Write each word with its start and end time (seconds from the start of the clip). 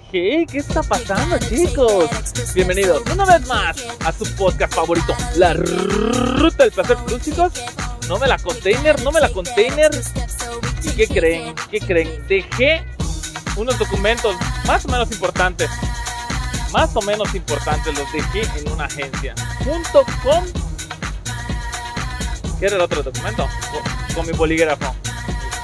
¿Qué 0.00 0.46
está 0.54 0.82
pasando, 0.82 1.36
chicos? 1.36 2.08
Bienvenidos 2.54 3.02
una 3.12 3.26
vez 3.26 3.46
más 3.46 3.76
a 4.06 4.10
su 4.10 4.24
podcast 4.36 4.72
favorito, 4.72 5.14
La 5.36 5.52
Ruta 5.52 6.64
del 6.64 6.72
Placer 6.72 6.96
Plus, 7.04 7.20
chicos. 7.20 7.52
No 8.08 8.18
me 8.18 8.26
la 8.26 8.38
container, 8.38 9.02
no 9.02 9.12
me 9.12 9.20
la 9.20 9.28
container. 9.28 9.90
¿Y 10.82 10.88
qué 10.92 11.06
creen? 11.06 11.54
¿Qué 11.70 11.78
creen? 11.78 12.26
Dejé 12.26 12.82
unos 13.58 13.78
documentos 13.78 14.34
más 14.66 14.86
o 14.86 14.88
menos 14.88 15.12
importantes. 15.12 15.68
Más 16.72 16.96
o 16.96 17.02
menos 17.02 17.34
importantes 17.34 17.94
los 17.94 18.10
dejé 18.14 18.48
en 18.60 18.72
una 18.72 18.86
agencia. 18.86 19.34
Junto 19.62 20.06
con. 20.22 20.50
¿Qué 22.58 22.64
era 22.64 22.76
el 22.76 22.80
otro 22.80 23.02
documento? 23.02 23.46
Con 24.14 24.26
mi 24.26 24.32
bolígrafo. 24.32 24.94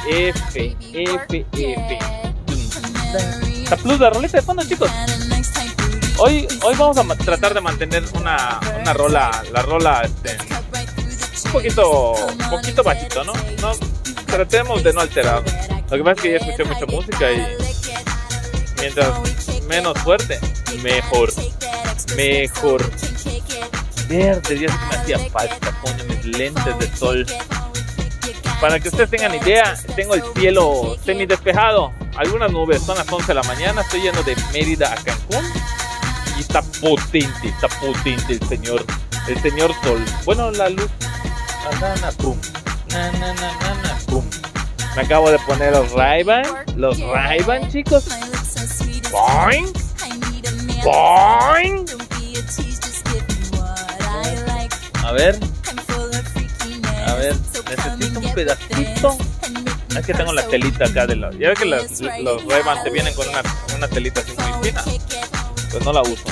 F, 0.06 0.76
F, 0.92 1.46
F. 1.52 3.47
La 3.70 3.76
plus, 3.76 4.00
la 4.00 4.10
rolita 4.10 4.38
de 4.38 4.42
fondo, 4.42 4.64
chicos. 4.64 4.90
Hoy, 6.18 6.48
hoy 6.62 6.74
vamos 6.76 6.98
a 6.98 7.14
tratar 7.16 7.54
de 7.54 7.60
mantener 7.60 8.02
una, 8.14 8.58
una 8.80 8.92
rola, 8.92 9.42
la 9.52 9.62
rola 9.62 10.02
este, 10.02 10.36
un 11.44 11.52
poquito, 11.52 12.14
poquito 12.50 12.82
bajito, 12.82 13.24
¿no? 13.24 13.32
¿no? 13.60 13.72
Tratemos 14.26 14.82
de 14.82 14.92
no 14.92 15.00
alterar. 15.00 15.42
Lo 15.90 15.96
que 15.96 16.02
pasa 16.02 16.12
es 16.12 16.20
que 16.20 16.30
ya 16.30 16.36
escuché 16.38 16.64
mucha 16.64 16.86
música 16.86 17.32
y 17.32 17.46
mientras 18.80 19.08
menos 19.68 19.98
fuerte, 19.98 20.40
mejor. 20.82 21.32
Mejor. 22.16 22.90
Verde, 24.08 24.58
ya 24.58 24.88
me 24.88 24.96
hacía 24.96 25.18
falta, 25.30 25.80
coño, 25.82 26.04
mis 26.04 26.24
lentes 26.24 26.78
de 26.78 26.96
sol. 26.96 27.26
Para 28.60 28.80
que 28.80 28.88
ustedes 28.88 29.10
tengan 29.10 29.34
idea, 29.34 29.76
tengo 29.94 30.14
el 30.14 30.22
cielo 30.34 30.96
semi 31.04 31.26
despejado. 31.26 31.92
Algunas 32.18 32.50
nubes, 32.50 32.82
son 32.82 32.98
las 32.98 33.10
11 33.10 33.28
de 33.28 33.34
la 33.34 33.44
mañana. 33.44 33.82
Estoy 33.82 34.02
yendo 34.02 34.24
de 34.24 34.34
Mérida 34.52 34.92
a 34.92 34.96
Cancún. 34.96 35.44
Y 36.36 36.40
está 36.40 36.62
potente, 36.62 37.48
está 37.48 37.68
potente 37.68 38.32
el 38.32 38.48
señor, 38.48 38.84
el 39.28 39.40
señor 39.40 39.72
sol. 39.84 40.04
Bueno, 40.24 40.50
la 40.50 40.68
luz. 40.68 40.90
Na, 41.80 42.10
pum. 42.12 42.36
Na, 42.90 43.12
na, 43.12 43.32
na, 43.34 43.98
pum. 44.06 44.24
Me 44.96 45.02
acabo 45.02 45.30
de 45.30 45.38
poner 45.40 45.70
los 45.70 45.92
ray 45.92 46.24
Los 46.74 46.98
ray 46.98 47.38
chicos. 47.70 48.08
Boing. 49.12 49.72
Boing. 50.82 51.86
A 55.04 55.12
ver. 55.12 55.38
A 57.06 57.14
ver, 57.14 57.36
necesito 57.68 58.18
un 58.18 58.34
pedacito. 58.34 59.18
Es 59.98 60.06
que 60.06 60.14
tengo 60.14 60.32
la 60.32 60.46
telita 60.46 60.84
acá 60.84 61.06
de 61.08 61.16
la. 61.16 61.30
Ya 61.32 61.48
ves 61.48 61.58
que 61.58 61.64
las, 61.64 62.00
los 62.00 62.44
ray 62.44 62.62
te 62.84 62.90
vienen 62.90 63.12
con 63.14 63.28
una, 63.28 63.42
una 63.76 63.88
telita 63.88 64.20
así 64.20 64.32
muy 64.32 64.68
fina. 64.68 64.84
Pues 65.72 65.84
no 65.84 65.92
la 65.92 66.02
uso. 66.02 66.22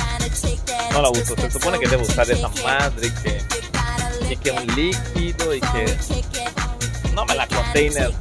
No 0.93 1.03
la 1.03 1.11
uso. 1.11 1.35
Se 1.37 1.51
supone 1.51 1.81
que 1.81 1.89
debo 1.89 2.03
usar 2.03 2.31
esa 2.31 2.49
madre 2.63 3.13
que. 3.23 3.43
Y 4.31 4.37
que 4.37 4.53
un 4.53 4.67
líquido 4.77 5.55
y 5.55 5.61
que. 5.61 5.97
No 7.13 7.25
me 7.27 7.35
la 7.35 7.49
container. 7.49 8.13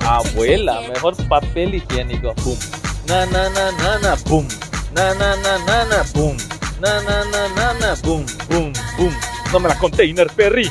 Abuela, 0.00 0.80
mejor 0.92 1.16
papel 1.28 1.76
higiénico. 1.76 2.34
Pum. 2.34 2.58
Na 3.06 3.26
na 3.26 3.48
na 3.48 3.70
na 3.72 3.98
na. 4.00 4.16
Pum. 4.16 4.46
Na 4.92 5.14
na 5.14 5.36
na 5.36 5.58
na 5.58 5.84
na. 5.84 6.04
Pum. 6.12 6.36
Na 6.80 7.00
na 7.02 7.24
na 7.24 7.48
na 7.48 7.74
na. 7.74 7.96
Pum. 8.02 8.26
Pum. 8.48 8.72
Pum. 8.96 9.14
No 9.52 9.60
me 9.60 9.68
la 9.68 9.78
container, 9.78 10.26
Perry. 10.26 10.68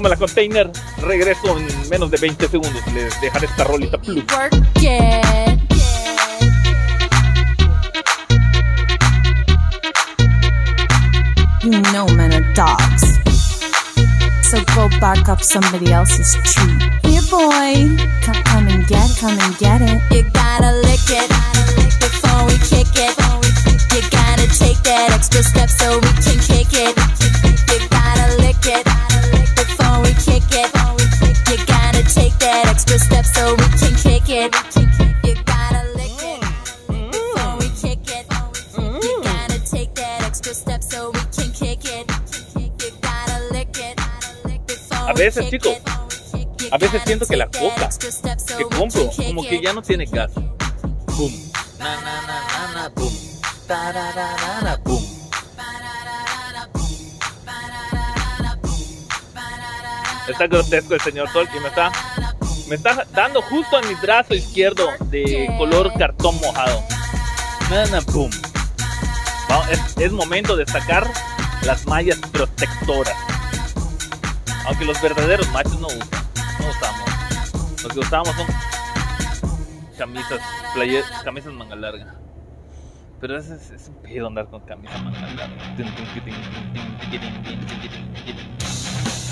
No 0.00 0.08
la 0.08 0.16
container. 0.16 0.70
Regreso 0.98 1.58
en 1.58 1.66
menos 1.90 2.08
de 2.08 2.18
20 2.18 2.48
segundos. 2.48 2.86
Les 2.94 3.20
dejaré 3.20 3.46
esta 3.46 3.64
rolita 3.64 3.98
plus. 3.98 4.22
You 11.64 11.82
know 11.92 12.06
men 12.14 12.32
are 12.32 12.54
dogs. 12.54 13.18
So 14.50 14.58
go 14.76 14.88
bark 15.00 15.28
up 15.28 15.42
somebody 15.42 15.90
else's 15.90 16.32
tree. 16.44 16.78
Here, 17.02 17.22
boy, 17.28 17.96
come, 18.22 18.42
come 18.44 18.68
and 18.68 18.86
get, 18.86 19.10
come 19.18 19.36
and 19.40 19.58
get 19.58 19.82
it. 19.82 20.00
You 20.14 20.22
gotta 20.30 20.77
veces 46.92 47.06
siento 47.06 47.26
que 47.26 47.36
la 47.36 47.46
coca 47.46 47.88
que 48.56 48.64
compro 48.64 49.10
como 49.10 49.42
que 49.42 49.60
ya 49.60 49.72
no 49.72 49.82
tiene 49.82 50.06
gas. 50.06 50.32
Boom. 50.34 51.50
Na 51.78 51.96
na 51.96 52.22
na 52.22 52.74
na. 52.74 52.92
Está 60.28 60.46
grotesco 60.46 60.94
el 60.94 61.00
señor 61.00 61.30
Sol 61.32 61.48
y 61.56 61.60
me 61.60 61.68
está 61.68 61.90
me 62.68 62.74
está 62.76 63.06
dando 63.12 63.40
justo 63.42 63.80
en 63.80 63.88
mi 63.88 63.94
brazo 63.94 64.34
izquierdo 64.34 64.88
de 65.04 65.52
color 65.58 65.92
cartón 65.98 66.38
mojado. 66.40 66.82
Na 67.70 67.86
na 67.86 68.00
boom. 68.00 68.30
Vamos, 69.48 69.68
es, 69.70 69.80
es 69.96 70.12
momento 70.12 70.54
de 70.56 70.66
sacar 70.66 71.10
las 71.62 71.86
mallas 71.86 72.18
protectoras. 72.30 73.16
Aunque 74.66 74.84
los 74.84 75.00
verdaderos 75.00 75.48
machos 75.50 75.80
no 75.80 75.86
usan, 75.86 76.17
no 76.60 76.70
usamos. 76.70 77.82
Los 77.82 77.92
que 77.92 77.98
usamos 78.00 78.36
son 78.36 78.46
camisas, 79.96 80.40
player, 80.74 81.04
camisas 81.24 81.52
manga 81.52 81.76
larga. 81.76 82.14
Pero 83.20 83.36
es, 83.36 83.48
es, 83.48 83.88
un 83.88 83.96
pedo 83.96 84.28
andar 84.28 84.48
con 84.48 84.60
camisa 84.60 84.96
manga 84.98 85.20
larga. 85.34 85.56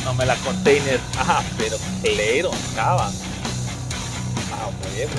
No 0.05 0.15
me 0.15 0.27
la 0.27 0.37
container. 0.37 1.01
Ah, 1.19 1.43
pero 1.57 1.77
clero, 2.03 2.51
cava. 2.75 3.11
Ah, 4.53 4.69
huevo. 4.95 5.13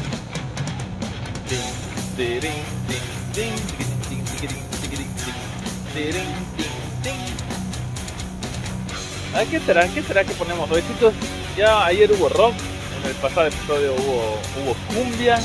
Ah, 9.34 9.44
¿qué 9.50 9.59
será? 9.59 9.88
¿Qué 9.88 10.01
será 10.01 10.24
que 10.24 10.34
ponemos 10.34 10.69
hoy, 10.72 10.81
chicos? 10.81 11.13
Ya 11.57 11.85
ayer 11.85 12.12
hubo 12.12 12.29
rock, 12.29 12.53
en 13.01 13.09
el 13.09 13.16
pasado 13.16 13.47
episodio 13.47 13.95
hubo, 13.95 14.40
hubo 14.62 14.75
cumbia. 14.94 15.40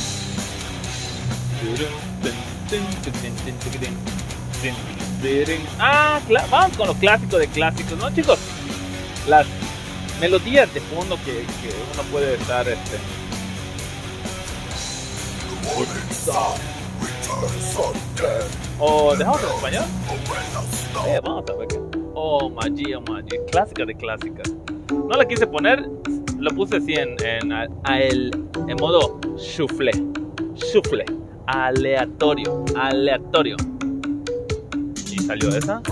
Ah, 5.78 6.20
vamos 6.50 6.76
con 6.76 6.88
lo 6.88 6.94
clásico 6.94 7.38
de 7.38 7.48
clásicos, 7.48 7.96
¿no, 7.96 8.14
chicos? 8.14 8.38
Las 9.26 9.46
melodías 10.20 10.72
de 10.74 10.80
fondo 10.82 11.16
que, 11.24 11.46
uno 11.94 12.02
puede 12.10 12.34
estar 12.34 12.68
este. 12.68 12.98
O 18.78 19.16
dejamos 19.16 19.40
en 19.42 19.48
español. 19.48 19.84
Eh, 21.06 21.20
vamos 21.24 21.44
a 21.48 21.52
ver. 21.54 21.68
Oh, 22.12 22.50
magia, 22.50 23.00
magia. 23.00 23.40
Clásica 23.50 23.86
de 23.86 23.94
clásicas. 23.94 24.61
No 24.92 25.16
la 25.16 25.26
quise 25.26 25.46
poner, 25.46 25.88
lo 26.38 26.50
puse 26.50 26.76
así 26.76 26.94
en, 26.94 27.16
en, 27.24 27.52
a, 27.52 27.66
a 27.84 28.00
el, 28.00 28.30
en 28.68 28.76
modo 28.76 29.20
shuffle. 29.36 29.92
Shuffle. 30.54 31.04
Aleatorio. 31.46 32.64
Aleatorio. 32.76 33.56
Y 35.10 35.18
salió 35.18 35.48
esa. 35.50 35.82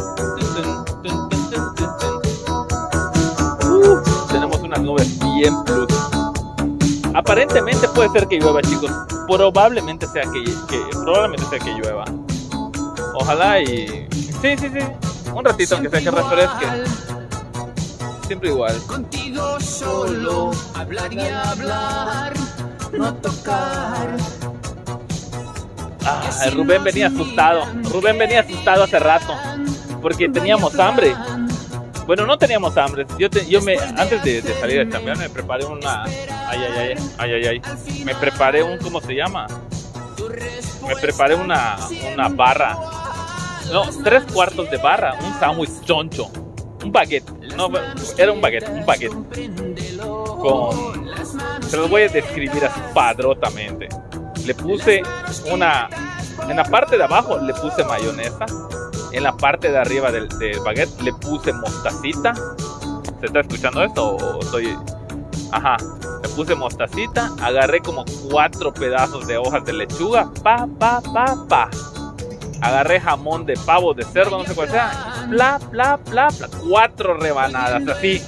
Uh, 3.64 3.98
tenemos 4.30 4.58
unas 4.60 4.82
nubes 4.82 5.18
bien 5.36 5.54
plus. 5.64 5.88
Aparentemente 7.14 7.88
puede 7.88 8.08
ser 8.10 8.28
que 8.28 8.38
llueva, 8.38 8.62
chicos. 8.62 8.90
Probablemente 9.26 10.06
sea 10.06 10.22
que, 10.22 10.44
que 10.44 10.80
probablemente 11.04 11.44
sea 11.46 11.58
que 11.58 11.72
llueva. 11.72 12.04
Ojalá 13.14 13.60
y 13.60 14.06
sí, 14.10 14.56
sí, 14.58 14.68
sí. 14.68 14.80
Un 15.34 15.44
ratito 15.44 15.74
aunque 15.74 15.90
sea 15.90 16.00
que 16.00 16.10
refresque. 16.10 17.09
Siempre 18.30 18.50
igual. 18.50 18.80
Contigo 18.86 19.58
solo 19.58 20.52
hablar 20.76 21.12
y 21.12 21.18
hablar, 21.18 22.32
no 22.96 23.12
tocar. 23.14 24.16
Ah, 26.06 26.30
Rubén 26.52 26.84
venía 26.84 27.08
asustado. 27.08 27.66
Rubén 27.90 28.18
venía 28.18 28.42
asustado 28.42 28.84
hace 28.84 29.00
rato. 29.00 29.34
Porque 30.00 30.28
teníamos 30.28 30.78
hambre. 30.78 31.12
Bueno, 32.06 32.24
no 32.24 32.38
teníamos 32.38 32.76
hambre. 32.76 33.04
Yo, 33.18 33.28
te, 33.28 33.44
yo 33.48 33.60
me, 33.62 33.76
antes 33.76 34.22
de, 34.22 34.42
de 34.42 34.54
salir 34.60 34.78
a 34.78 34.88
chambear, 34.88 35.18
me 35.18 35.28
preparé 35.28 35.64
una. 35.64 36.04
Ay, 36.04 36.14
ay, 36.46 36.78
ay, 36.78 36.94
ay, 37.18 37.32
ay, 37.32 37.46
ay. 37.88 38.04
Me 38.04 38.14
preparé 38.14 38.62
un, 38.62 38.78
¿cómo 38.78 39.00
se 39.00 39.12
llama? 39.12 39.48
me 40.86 40.94
preparé 40.94 41.34
una, 41.34 41.78
una 42.14 42.28
barra. 42.28 42.78
No, 43.72 43.82
tres 44.04 44.22
cuartos 44.32 44.70
de 44.70 44.76
barra, 44.76 45.14
un 45.14 45.34
sándwich 45.40 45.80
choncho. 45.82 46.30
Un 46.84 46.92
baguette. 46.92 47.39
No, 47.60 47.68
era 48.16 48.32
un 48.32 48.40
baguette, 48.40 48.70
un 48.70 48.86
baguette. 48.86 49.14
Con. 50.40 51.10
Se 51.68 51.76
los 51.76 51.90
voy 51.90 52.02
a 52.04 52.08
describir 52.08 52.64
así 52.64 52.80
padrotamente. 52.94 53.86
Le 54.46 54.54
puse 54.54 55.02
una. 55.52 55.90
En 56.48 56.56
la 56.56 56.64
parte 56.64 56.96
de 56.96 57.04
abajo 57.04 57.36
le 57.36 57.52
puse 57.52 57.84
mayonesa. 57.84 58.46
En 59.12 59.24
la 59.24 59.36
parte 59.36 59.70
de 59.70 59.76
arriba 59.76 60.10
del, 60.10 60.26
del 60.38 60.58
baguette 60.60 61.02
le 61.02 61.12
puse 61.12 61.52
mostacita. 61.52 62.32
¿Se 63.20 63.26
está 63.26 63.40
escuchando 63.40 63.84
esto 63.84 64.16
o 64.16 64.40
estoy.? 64.40 64.74
Ajá. 65.52 65.76
Le 66.22 66.28
puse 66.30 66.54
mostacita. 66.54 67.30
Agarré 67.42 67.80
como 67.80 68.06
cuatro 68.30 68.72
pedazos 68.72 69.26
de 69.26 69.36
hojas 69.36 69.62
de 69.66 69.74
lechuga. 69.74 70.30
Pa, 70.42 70.66
pa, 70.78 71.02
pa, 71.02 71.36
pa. 71.46 71.70
Agarré 72.60 73.00
jamón 73.00 73.46
de 73.46 73.54
pavo, 73.64 73.94
de 73.94 74.04
cerdo, 74.04 74.38
no 74.38 74.44
sé 74.44 74.54
cuál 74.54 74.68
sea. 74.70 75.26
Bla, 75.28 75.58
bla, 75.70 75.96
bla, 75.96 76.28
bla. 76.28 76.48
Cuatro 76.68 77.14
rebanadas, 77.14 77.82
así. 77.88 78.22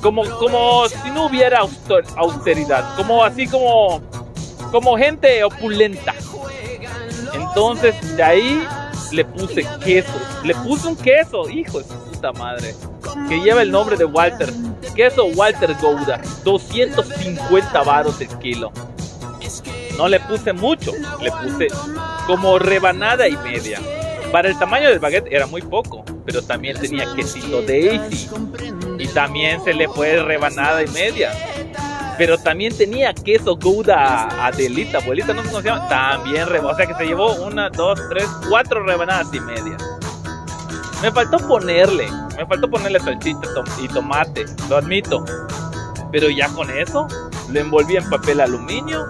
Como, 0.00 0.24
como 0.38 0.88
si 0.88 1.10
no 1.10 1.26
hubiera 1.26 1.60
austeridad. 2.16 2.96
Como 2.96 3.22
así 3.22 3.46
como. 3.46 4.00
Como 4.72 4.96
gente 4.96 5.44
opulenta. 5.44 6.14
Entonces, 7.34 8.16
de 8.16 8.22
ahí 8.22 8.66
le 9.12 9.24
puse 9.24 9.66
queso. 9.84 10.12
Le 10.42 10.54
puse 10.54 10.88
un 10.88 10.96
queso, 10.96 11.48
hijo 11.48 11.78
de 11.78 11.84
su 11.84 11.94
puta 11.94 12.32
madre. 12.32 12.74
Que 13.28 13.40
lleva 13.40 13.62
el 13.62 13.70
nombre 13.70 13.96
de 13.96 14.04
Walter. 14.04 14.52
Queso 14.94 15.26
Walter 15.26 15.74
Gouda. 15.80 16.20
250 16.44 17.82
varos 17.82 18.20
el 18.20 18.28
kilo. 18.38 18.72
No 19.96 20.08
le 20.08 20.20
puse 20.20 20.52
mucho, 20.52 20.92
le 21.20 21.30
puse 21.32 21.68
como 22.26 22.58
rebanada 22.58 23.28
y 23.28 23.36
media. 23.38 23.80
Para 24.32 24.48
el 24.48 24.58
tamaño 24.58 24.88
del 24.88 24.98
baguette 24.98 25.28
era 25.30 25.46
muy 25.46 25.62
poco, 25.62 26.04
pero 26.24 26.42
también 26.42 26.78
tenía 26.78 27.06
quesito 27.14 27.62
Daisy. 27.62 28.28
Y 28.98 29.06
también 29.08 29.62
se 29.62 29.72
le 29.72 29.88
fue 29.88 30.22
rebanada 30.22 30.82
y 30.82 30.88
media. 30.88 31.32
Pero 32.18 32.38
también 32.38 32.76
tenía 32.76 33.12
queso 33.12 33.56
Gouda 33.56 34.46
Adelita, 34.46 34.98
abuelita, 34.98 35.34
no 35.34 35.42
sé 35.42 35.48
cómo 35.48 35.60
se 35.60 35.68
llama. 35.68 35.88
También, 35.88 36.44
o 36.44 36.74
sea 36.74 36.86
que 36.86 36.94
se 36.94 37.06
llevó 37.06 37.34
una, 37.34 37.68
dos, 37.70 38.00
tres, 38.08 38.26
cuatro 38.48 38.82
rebanadas 38.84 39.32
y 39.32 39.40
media. 39.40 39.76
Me 41.02 41.12
faltó 41.12 41.36
ponerle, 41.46 42.08
me 42.36 42.46
faltó 42.46 42.70
ponerle 42.70 42.98
salchicha 43.00 43.38
y 43.82 43.88
tomate, 43.88 44.46
lo 44.68 44.78
admito. 44.78 45.24
Pero 46.10 46.30
ya 46.30 46.48
con 46.48 46.70
eso, 46.70 47.06
lo 47.50 47.60
envolví 47.60 47.96
en 47.96 48.08
papel 48.08 48.40
aluminio 48.40 49.06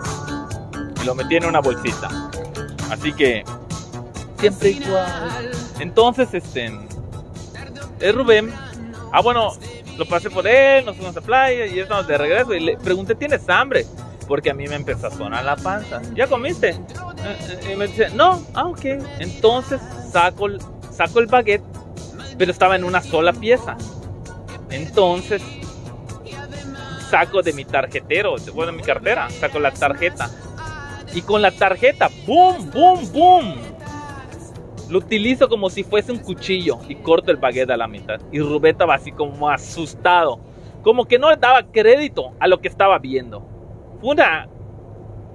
lo 1.07 1.15
metí 1.15 1.37
en 1.37 1.47
una 1.47 1.61
bolsita. 1.61 2.26
Así 2.91 3.13
que 3.13 3.45
siempre 4.39 4.71
igual. 4.71 5.51
Entonces, 5.81 6.33
este 6.33 6.73
es 8.01 8.15
Rubén. 8.15 8.53
Ah, 9.13 9.21
bueno, 9.23 9.53
lo 9.97 10.07
pasé 10.07 10.31
por 10.31 10.47
él, 10.47 10.85
nos 10.85 10.97
fuimos 10.97 11.17
a 11.17 11.21
playa 11.21 11.67
y 11.67 11.79
estamos 11.79 12.07
de 12.07 12.19
regreso 12.19 12.55
y 12.55 12.61
le 12.61 12.77
pregunté, 12.77 13.15
¿tienes 13.15 13.49
hambre? 13.49 13.87
Porque 14.29 14.51
a 14.51 14.55
mí 14.55 14.67
me 14.69 14.75
empezó 14.75 15.07
a 15.07 15.11
sonar 15.11 15.45
la 15.45 15.57
panza. 15.57 16.03
¿Ya 16.15 16.27
comiste? 16.27 16.71
Eh, 16.71 16.77
eh, 17.25 17.73
y 17.73 17.77
me 17.77 17.87
dice, 17.87 18.11
no, 18.11 18.43
ah, 18.55 18.67
ok. 18.67 18.85
Entonces 19.21 19.81
saco, 20.11 20.49
saco 20.91 21.21
el 21.21 21.27
baguette, 21.27 21.65
pero 22.37 22.51
estaba 22.51 22.77
en 22.77 22.85
una 22.85 23.01
sola 23.01 23.33
pieza. 23.33 23.77
Entonces 24.71 25.43
saco 27.09 27.41
de 27.41 27.53
mi 27.53 27.65
tarjetero, 27.65 28.35
bueno, 28.53 28.73
de 28.73 28.79
mi 28.79 28.83
cartera, 28.83 29.31
saco 29.31 29.61
la 29.61 29.71
tarjeta 29.71 30.29
y 31.15 31.23
con 31.23 31.43
la 31.43 31.51
tarjeta, 31.51 32.11
¡boom, 32.27 32.71
boom, 32.73 33.13
boom! 33.13 33.55
Lo 34.89 34.99
utilizo 34.99 35.49
como 35.49 35.69
si 35.69 35.83
fuese 35.83 36.13
un 36.13 36.19
cuchillo 36.19 36.79
y 36.89 36.95
corto 36.97 37.31
el 37.31 37.39
baguette 37.39 37.71
a 37.71 37.77
la 37.77 37.89
mitad. 37.89 38.21
Y 38.31 38.39
Rubén 38.39 38.73
estaba 38.73 38.95
así 38.95 39.11
como 39.11 39.51
asustado. 39.51 40.39
Como 40.83 41.07
que 41.07 41.19
no 41.19 41.31
le 41.31 41.37
daba 41.37 41.65
crédito 41.65 42.33
a 42.39 42.47
lo 42.47 42.61
que 42.61 42.69
estaba 42.69 42.99
viendo. 42.99 43.45
Fue 44.01 44.11
una... 44.11 44.49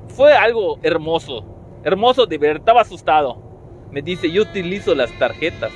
Fue 0.08 0.34
algo 0.34 0.80
hermoso. 0.84 1.44
Hermoso 1.84 2.26
de 2.26 2.38
ver. 2.38 2.58
Estaba 2.58 2.82
asustado. 2.82 3.42
Me 3.92 4.02
dice, 4.02 4.32
yo 4.32 4.44
utilizo 4.44 4.96
las 4.96 5.12
tarjetas. 5.20 5.72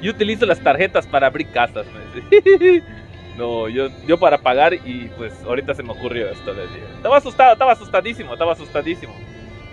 Yo 0.00 0.12
utilizo 0.12 0.46
las 0.46 0.60
tarjetas 0.60 1.06
para 1.06 1.26
abrir 1.26 1.50
casas. 1.50 1.86
No, 3.38 3.68
yo, 3.68 3.88
yo 4.04 4.18
para 4.18 4.36
pagar 4.36 4.74
y 4.74 5.08
pues 5.16 5.32
ahorita 5.44 5.72
se 5.72 5.84
me 5.84 5.92
ocurrió 5.92 6.28
esto. 6.28 6.52
Les 6.52 6.68
dije. 6.74 6.84
Estaba 6.96 7.18
asustado, 7.18 7.52
estaba 7.52 7.72
asustadísimo, 7.72 8.32
estaba 8.32 8.52
asustadísimo. 8.52 9.14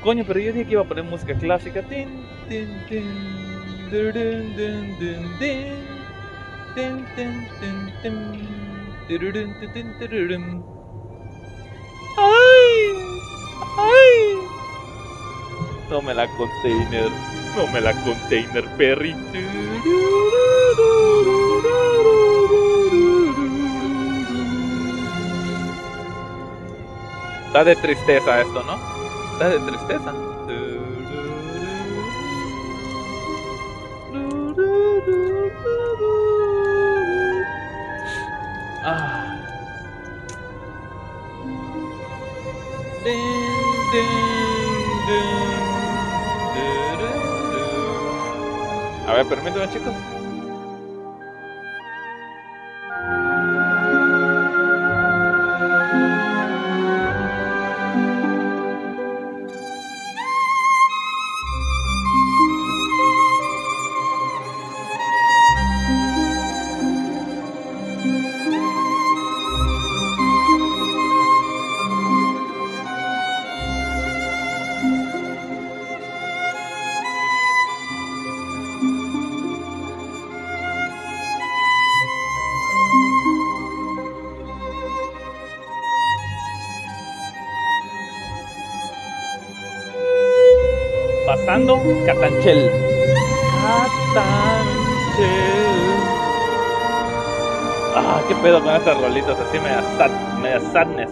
Coño, 0.03 0.23
pero 0.27 0.39
yo 0.39 0.53
dije 0.53 0.65
que 0.65 0.73
iba 0.73 0.83
a 0.83 0.87
poner 0.87 1.03
música 1.03 1.33
clásica. 1.33 1.81
¡Ay! 12.17 12.93
¡Ay! 13.77 14.37
No 15.89 16.01
la 16.13 16.27
container, 16.37 17.09
no 17.55 17.67
me 17.73 17.81
la 17.81 17.93
container, 18.03 18.65
Perry. 18.77 19.15
Está 27.55 27.63
de 27.63 27.75
tristeza 27.77 28.41
esto, 28.41 28.63
¿no? 28.63 28.77
Está 29.31 29.47
de 29.47 29.59
tristeza. 29.61 30.13
Ah. 38.83 39.37
A 49.07 49.13
ver, 49.13 49.25
permítanme 49.27 49.69
chicos. 49.69 50.14
Catanchel. 91.25 92.05
Catanchel. 92.05 92.71
Ah, 97.95 98.21
qué 98.27 98.35
pedo 98.35 98.61
con 98.61 98.75
estas 98.75 99.01
rolitas, 99.01 99.39
así 99.39 99.57
me 99.59 99.69
sad, 99.97 100.11
media 100.39 100.59
sadness. 100.59 101.09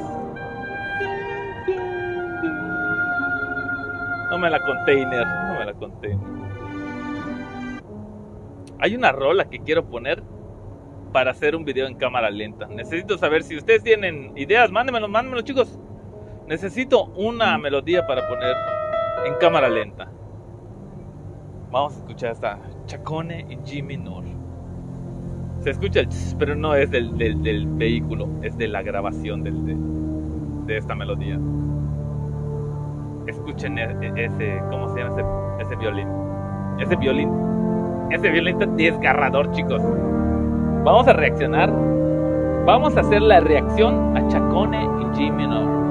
No 4.30 4.38
me 4.38 4.50
la 4.50 4.60
container, 4.60 5.26
no 5.26 5.60
me 5.60 5.66
la 5.66 5.74
container. 5.74 6.28
Hay 8.80 8.96
una 8.96 9.12
rola 9.12 9.50
que 9.50 9.60
quiero 9.60 9.86
poner 9.86 10.22
para 11.12 11.32
hacer 11.32 11.56
un 11.56 11.66
video 11.66 11.88
en 11.88 11.96
cámara 11.96 12.30
lenta. 12.30 12.68
Necesito 12.68 13.18
saber 13.18 13.44
si 13.44 13.58
ustedes 13.58 13.82
tienen 13.82 14.38
ideas, 14.38 14.72
mándenmelo, 14.72 15.08
mándenmelo 15.08 15.42
chicos. 15.42 15.80
Necesito 16.48 17.06
una 17.16 17.58
melodía 17.58 18.06
para 18.06 18.28
poner 18.28 18.56
en 19.26 19.34
cámara 19.40 19.70
lenta. 19.70 20.10
Vamos 21.72 21.96
a 21.96 22.00
escuchar 22.00 22.32
esta 22.32 22.60
Chacone 22.86 23.42
en 23.50 23.64
G 23.64 23.84
menor. 23.84 24.24
Se 25.62 25.72
escucha 25.72 26.02
el 26.02 26.10
pero 26.38 26.56
no 26.56 26.76
es 26.76 26.92
del, 26.92 27.18
del, 27.18 27.68
vehículo, 27.68 28.28
es 28.42 28.58
de 28.58 28.68
la 28.68 28.82
grabación 28.82 29.44
del, 29.44 30.66
de, 30.68 30.78
esta 30.78 30.94
melodía. 30.94 31.40
Escuchen 33.28 33.80
e, 33.80 33.84
e, 33.84 34.26
ese, 34.26 34.62
¿cómo 34.70 34.90
se 34.94 35.00
llama 35.00 35.16
ese, 35.16 35.68
ese 35.68 35.76
violín? 35.78 36.08
Ese 36.80 36.96
violín, 36.98 37.30
ese 38.12 38.30
violín 38.30 38.62
está 38.62 38.72
desgarrador, 38.76 39.52
chicos. 39.52 39.82
Vamos 40.84 41.08
a 41.08 41.14
reaccionar. 41.14 41.72
Vamos 42.66 42.96
a 42.98 43.00
hacer 43.02 43.22
la 43.22 43.40
reacción 43.40 44.18
a 44.18 44.28
Chacone 44.28 44.84
en 44.84 45.14
G 45.14 45.32
menor. 45.32 45.83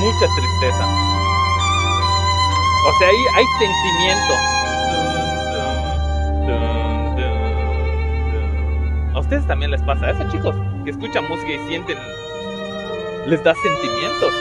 Mucha 0.00 0.26
tristeza. 0.34 0.84
O 2.86 2.98
sea, 2.98 3.08
ahí 3.08 3.24
hay 3.34 3.44
sentimiento. 3.58 4.34
¿A 9.14 9.20
ustedes 9.20 9.46
también 9.46 9.70
les 9.70 9.82
pasa 9.82 10.10
eso, 10.10 10.24
chicos? 10.30 10.54
Que 10.84 10.90
escuchan 10.90 11.28
música 11.28 11.52
y 11.52 11.68
sienten... 11.68 11.98
Les 13.26 13.42
da 13.42 13.54
sentimientos. 13.54 14.32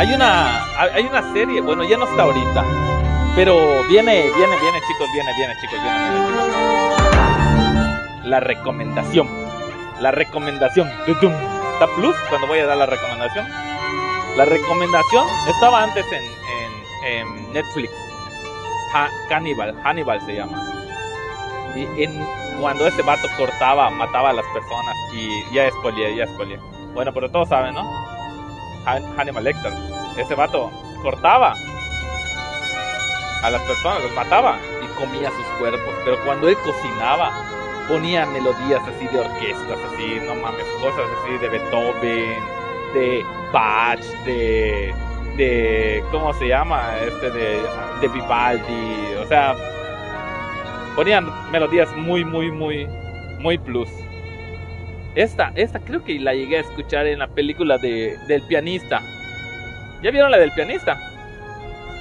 Hay 0.00 0.08
una, 0.14 0.64
hay 0.78 1.04
una 1.04 1.30
serie, 1.34 1.60
bueno, 1.60 1.84
ya 1.84 1.98
no 1.98 2.06
está 2.06 2.22
ahorita, 2.22 2.64
pero 3.36 3.54
viene, 3.86 4.30
viene, 4.34 4.56
viene, 4.58 4.80
chicos, 4.88 5.06
viene, 5.12 5.30
viene, 5.36 5.54
chicos, 5.60 5.78
viene, 5.78 6.00
viene, 6.00 6.26
chicos. 6.30 8.24
La 8.24 8.40
recomendación, 8.40 9.28
la 10.00 10.10
recomendación. 10.10 10.88
¿Está 11.06 11.86
plus 11.96 12.16
cuando 12.30 12.46
voy 12.46 12.60
a 12.60 12.66
dar 12.66 12.78
la 12.78 12.86
recomendación? 12.86 13.46
La 14.38 14.46
recomendación 14.46 15.26
estaba 15.46 15.82
antes 15.82 16.06
en, 16.12 16.24
en, 17.06 17.52
Netflix. 17.52 17.92
Hannibal, 19.28 19.78
Hannibal 19.84 20.18
se 20.22 20.34
llama. 20.34 20.64
Y 21.76 22.04
en, 22.04 22.26
cuando 22.58 22.86
ese 22.86 23.02
vato 23.02 23.28
cortaba, 23.36 23.90
mataba 23.90 24.30
a 24.30 24.32
las 24.32 24.46
personas 24.54 24.96
y 25.12 25.44
ya 25.54 25.70
spoileé, 25.70 26.16
ya 26.16 26.26
spoileé. 26.26 26.58
Bueno, 26.94 27.12
pero 27.12 27.30
todos 27.30 27.50
saben, 27.50 27.74
¿no? 27.74 28.09
Hannibal 28.84 29.44
Lecter. 29.44 29.72
Ese 30.16 30.34
vato 30.34 30.70
cortaba 31.02 31.54
a 33.42 33.50
las 33.50 33.62
personas, 33.62 34.02
los 34.02 34.14
mataba 34.14 34.58
y 34.82 34.86
comía 34.98 35.30
sus 35.30 35.46
cuerpos. 35.58 35.94
Pero 36.04 36.18
cuando 36.24 36.48
él 36.48 36.56
cocinaba, 36.64 37.32
ponía 37.88 38.26
melodías 38.26 38.82
así 38.86 39.06
de 39.08 39.20
orquestas, 39.20 39.78
así, 39.92 40.20
no 40.26 40.34
mames, 40.36 40.64
cosas 40.80 41.06
así 41.20 41.38
de 41.38 41.48
Beethoven, 41.48 42.38
de 42.94 43.24
Bach, 43.52 44.00
de. 44.24 44.94
de 45.36 46.04
¿Cómo 46.10 46.32
se 46.34 46.48
llama? 46.48 46.98
Este 47.00 47.30
de, 47.30 47.62
de 48.00 48.08
Vivaldi. 48.08 49.14
O 49.22 49.26
sea, 49.26 49.56
ponían 50.96 51.28
melodías 51.50 51.94
muy, 51.96 52.24
muy, 52.24 52.50
muy, 52.50 52.86
muy 53.38 53.58
plus. 53.58 53.88
Esta, 55.14 55.52
esta 55.56 55.80
creo 55.80 56.04
que 56.04 56.18
la 56.20 56.34
llegué 56.34 56.58
a 56.58 56.60
escuchar 56.60 57.06
en 57.06 57.18
la 57.18 57.28
película 57.28 57.78
de, 57.78 58.16
del 58.28 58.42
pianista. 58.42 59.00
¿Ya 60.02 60.10
vieron 60.10 60.30
la 60.30 60.38
del 60.38 60.52
pianista? 60.52 60.94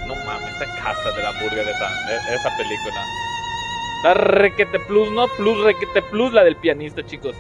No 0.08 0.16
mames, 0.26 0.50
esta 0.54 0.66
casa 0.76 1.12
de 1.12 1.24
la 1.24 1.32
burger 1.42 1.68
esa, 1.68 2.34
esa 2.34 2.58
película. 2.58 3.04
La 4.04 4.14
requete 4.14 4.80
plus, 4.80 5.12
no 5.12 5.28
plus, 5.28 5.64
requete 5.64 6.02
plus, 6.04 6.32
la 6.34 6.44
del 6.44 6.56
pianista, 6.56 7.06
chicos. 7.06 7.36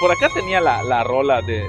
Por 0.00 0.12
acá 0.12 0.28
tenía 0.34 0.60
la, 0.60 0.82
la 0.84 1.02
rola 1.04 1.40
de 1.42 1.66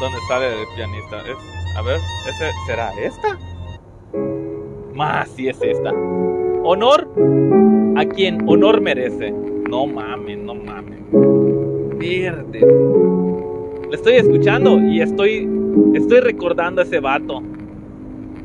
donde 0.00 0.18
sale 0.28 0.60
el 0.60 0.66
pianista. 0.74 1.20
Es, 1.20 1.36
a 1.76 1.82
ver, 1.82 2.00
¿ese, 2.26 2.50
¿será 2.66 2.92
esta? 2.98 3.38
Más 4.94 5.30
si 5.30 5.48
es 5.48 5.60
esta. 5.62 5.92
Honor 6.64 7.08
a 7.96 8.04
quien 8.04 8.48
honor 8.48 8.80
merece. 8.80 9.32
No 9.68 9.86
mames, 9.86 10.38
no 10.38 10.54
mames. 10.54 11.00
Verde. 11.98 12.60
Le 13.90 13.96
estoy 13.96 14.14
escuchando 14.14 14.80
y 14.80 15.00
estoy, 15.00 15.48
estoy 15.94 16.20
recordando 16.20 16.80
a 16.80 16.84
ese 16.84 17.00
vato. 17.00 17.42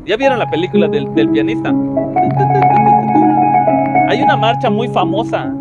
¿Ya 0.05 0.17
vieron 0.17 0.39
la 0.39 0.50
película 0.50 0.88
del, 0.88 1.13
del 1.13 1.29
pianista? 1.29 1.69
Hay 4.09 4.21
una 4.21 4.36
marcha 4.36 4.69
muy 4.69 4.88
famosa 4.88 5.53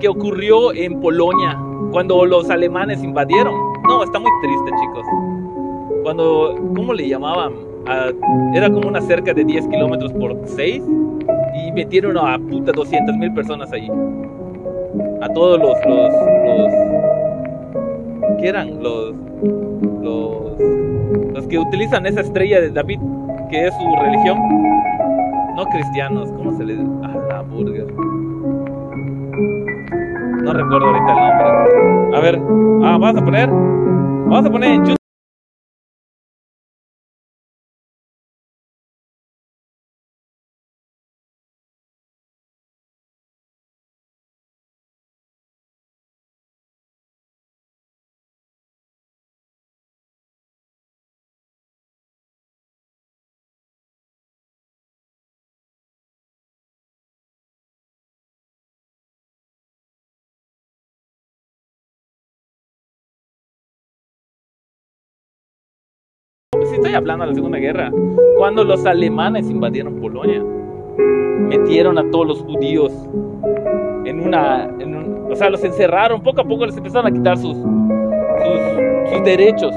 que 0.00 0.08
ocurrió 0.08 0.72
en 0.72 1.00
Polonia 1.00 1.58
cuando 1.90 2.24
los 2.24 2.48
alemanes 2.48 3.02
invadieron. 3.02 3.54
No, 3.88 4.02
está 4.02 4.18
muy 4.18 4.30
triste, 4.40 4.70
chicos. 4.80 5.06
Cuando, 6.04 6.54
¿cómo 6.74 6.94
le 6.94 7.08
llamaban? 7.08 7.68
era 8.54 8.70
como 8.70 8.88
una 8.88 9.00
cerca 9.00 9.32
de 9.32 9.44
10 9.44 9.68
kilómetros 9.68 10.12
por 10.12 10.36
6 10.44 10.82
y 11.66 11.72
metieron 11.72 12.16
a 12.18 12.38
puta 12.38 12.72
200 12.72 13.16
mil 13.16 13.32
personas 13.34 13.72
allí. 13.72 13.90
A 15.20 15.28
todos 15.32 15.58
los, 15.58 15.76
los, 15.86 16.12
los, 16.44 16.72
¿qué 18.40 18.48
eran? 18.48 18.82
Los, 18.82 19.14
los, 20.02 20.58
los 21.34 21.46
que 21.46 21.58
utilizan 21.58 22.06
esa 22.06 22.20
estrella 22.20 22.60
de 22.60 22.70
David, 22.70 23.00
que 23.50 23.66
es 23.66 23.74
su 23.74 23.96
religión. 24.00 24.38
No 25.56 25.64
cristianos, 25.66 26.30
¿cómo 26.32 26.56
se 26.56 26.64
les? 26.64 26.78
A 26.78 27.16
la 27.28 27.42
burger. 27.42 27.86
No 30.42 30.52
recuerdo 30.52 30.86
ahorita 30.86 31.12
el 31.12 31.18
nombre. 31.18 32.16
A 32.16 32.20
ver, 32.20 32.40
ah, 32.84 32.96
vamos 32.98 33.20
a 33.20 33.24
poner, 33.24 33.50
vamos 33.50 34.46
a 34.46 34.50
poner 34.50 34.70
en 34.70 34.98
estoy 66.88 66.96
hablando 66.96 67.24
de 67.24 67.30
la 67.30 67.34
Segunda 67.34 67.58
Guerra, 67.58 67.92
cuando 68.38 68.64
los 68.64 68.86
alemanes 68.86 69.50
invadieron 69.50 70.00
Polonia, 70.00 70.42
metieron 70.42 71.98
a 71.98 72.10
todos 72.10 72.26
los 72.26 72.40
judíos 72.40 72.92
en 74.06 74.20
una, 74.20 74.70
o 75.28 75.36
sea, 75.36 75.50
los 75.50 75.62
encerraron, 75.62 76.22
poco 76.22 76.40
a 76.40 76.44
poco 76.44 76.64
les 76.64 76.76
empezaron 76.76 77.12
a 77.12 77.14
quitar 77.14 77.36
sus, 77.36 77.56
sus, 77.56 79.22
derechos 79.22 79.74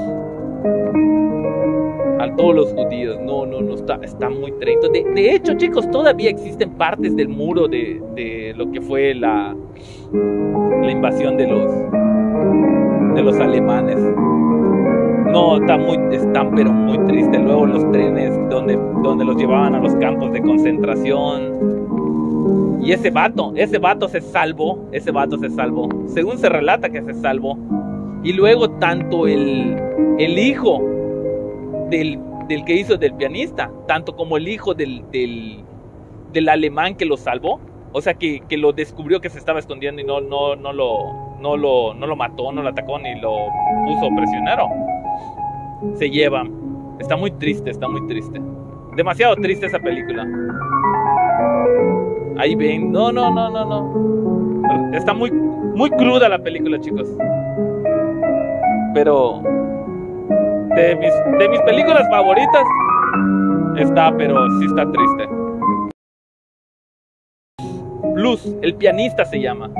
a 2.18 2.34
todos 2.34 2.54
los 2.54 2.72
judíos. 2.72 3.18
No, 3.20 3.44
no, 3.44 3.60
no, 3.60 3.74
está, 3.74 3.98
está 4.02 4.30
muy 4.30 4.52
triste. 4.52 4.88
De, 4.88 5.34
hecho, 5.34 5.52
chicos, 5.54 5.90
todavía 5.90 6.30
existen 6.30 6.70
partes 6.70 7.14
del 7.14 7.28
muro 7.28 7.68
de, 7.68 8.00
de 8.14 8.54
lo 8.56 8.70
que 8.72 8.80
fue 8.80 9.14
la, 9.14 9.54
la 10.12 10.90
invasión 10.90 11.36
de 11.36 11.46
los, 11.46 11.70
de 13.14 13.22
los 13.22 13.36
alemanes. 13.38 13.98
No, 15.32 15.56
está 15.56 15.78
muy, 15.78 15.96
están 16.14 16.54
pero 16.54 16.70
muy 16.70 16.98
triste. 17.06 17.38
Luego 17.38 17.64
los 17.64 17.90
trenes 17.90 18.36
donde, 18.50 18.76
donde 19.02 19.24
los 19.24 19.34
llevaban 19.36 19.74
a 19.74 19.80
los 19.80 19.96
campos 19.96 20.30
de 20.30 20.42
concentración. 20.42 21.72
Y 22.82 22.92
ese 22.92 23.10
vato, 23.10 23.54
ese 23.56 23.78
vato 23.78 24.08
se 24.08 24.20
salvó, 24.20 24.90
ese 24.92 25.10
vato 25.10 25.38
se 25.38 25.48
salvó. 25.48 25.88
Según 26.06 26.36
se 26.36 26.50
relata 26.50 26.90
que 26.90 27.00
se 27.00 27.14
salvó. 27.14 27.56
Y 28.22 28.34
luego 28.34 28.68
tanto 28.72 29.26
el, 29.26 29.74
el 30.18 30.38
hijo 30.38 30.82
del, 31.88 32.20
del, 32.46 32.62
que 32.66 32.74
hizo 32.74 32.98
del 32.98 33.14
pianista, 33.14 33.70
tanto 33.88 34.14
como 34.14 34.36
el 34.36 34.48
hijo 34.48 34.74
del, 34.74 35.02
del, 35.10 35.64
del 36.34 36.48
alemán 36.50 36.94
que 36.94 37.06
lo 37.06 37.16
salvó, 37.16 37.58
o 37.92 38.02
sea 38.02 38.12
que, 38.14 38.42
que, 38.48 38.58
lo 38.58 38.74
descubrió 38.74 39.20
que 39.20 39.30
se 39.30 39.38
estaba 39.38 39.60
escondiendo 39.60 40.02
y 40.02 40.04
no, 40.04 40.20
no, 40.20 40.56
no, 40.56 40.72
lo, 40.72 41.38
no, 41.40 41.56
lo, 41.56 41.94
no 41.94 42.06
lo 42.06 42.16
mató, 42.16 42.52
no 42.52 42.62
lo 42.62 42.68
atacó 42.68 42.98
ni 42.98 43.18
lo 43.20 43.32
puso 43.86 44.08
prisionero 44.14 44.68
se 45.94 46.10
llevan. 46.10 46.50
Está 46.98 47.16
muy 47.16 47.30
triste, 47.32 47.70
está 47.70 47.88
muy 47.88 48.06
triste. 48.06 48.40
Demasiado 48.96 49.34
triste 49.36 49.66
esa 49.66 49.78
película. 49.78 50.26
Ahí 52.38 52.54
ven, 52.54 52.92
no, 52.92 53.12
no, 53.12 53.32
no, 53.32 53.50
no, 53.50 53.64
no. 53.64 54.96
Está 54.96 55.12
muy, 55.12 55.30
muy 55.30 55.90
cruda 55.90 56.28
la 56.28 56.38
película, 56.38 56.78
chicos. 56.80 57.08
Pero 58.94 59.42
de 60.74 60.96
mis, 60.96 61.12
de 61.38 61.48
mis 61.48 61.60
películas 61.62 62.08
favoritas 62.10 62.64
está, 63.78 64.14
pero 64.16 64.46
sí 64.58 64.66
está 64.66 64.90
triste. 64.90 65.28
Blues, 68.14 68.56
el 68.62 68.74
pianista 68.74 69.24
se 69.24 69.40
llama. 69.40 69.70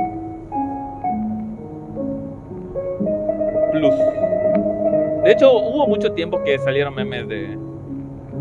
Blues. 3.73 4.22
De 5.23 5.31
hecho, 5.31 5.53
hubo 5.53 5.87
mucho 5.87 6.11
tiempo 6.11 6.43
que 6.43 6.59
salieron 6.59 6.95
memes 6.95 7.29
de, 7.29 7.57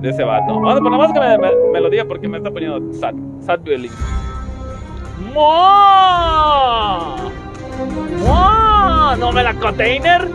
de 0.00 0.10
ese 0.10 0.24
vato. 0.24 0.46
Vamos 0.46 0.76
a 0.76 0.80
poner 0.80 0.98
más 0.98 1.12
que 1.12 1.20
me, 1.20 1.38
me, 1.38 1.50
melodía 1.72 2.04
porque 2.04 2.26
me 2.26 2.38
está 2.38 2.50
poniendo 2.50 2.92
sad, 2.94 3.14
sad 3.40 3.60
violin. 3.60 3.92
¡Mua! 5.32 7.16
¡Mua! 8.18 9.16
¿No 9.16 9.30
me 9.30 9.44
la 9.44 9.54
container? 9.54 10.28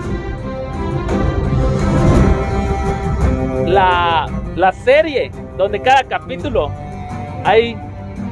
La, 3.66 4.28
la 4.56 4.72
serie 4.72 5.30
donde 5.58 5.82
cada 5.82 6.04
capítulo 6.04 6.72
hay 7.44 7.76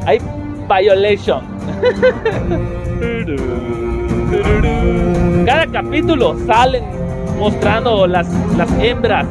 hay 0.05 0.21
violation. 0.69 1.41
Cada 5.45 5.67
capítulo 5.67 6.35
salen 6.47 7.04
mostrando 7.37 8.07
las, 8.07 8.27
las 8.57 8.69
hembras, 8.79 9.25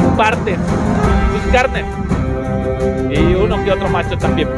sus 0.00 0.12
partes, 0.16 0.58
sus 1.32 1.52
carnes. 1.52 1.84
Y 3.10 3.34
uno 3.34 3.62
que 3.64 3.72
otro 3.72 3.88
macho 3.88 4.16
también. 4.18 4.48